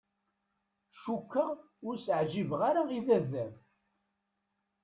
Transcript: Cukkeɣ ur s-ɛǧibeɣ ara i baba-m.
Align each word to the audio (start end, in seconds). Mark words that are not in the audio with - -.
Cukkeɣ 1.03 1.49
ur 1.87 1.95
s-ɛǧibeɣ 2.05 2.61
ara 2.69 2.81
i 2.97 2.99
baba-m. 3.07 3.53